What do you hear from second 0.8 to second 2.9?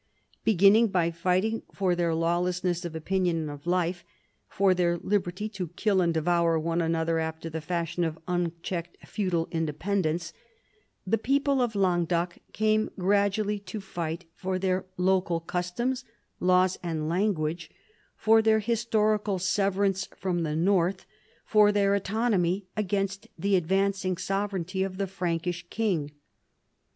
by fighting for their lawlessness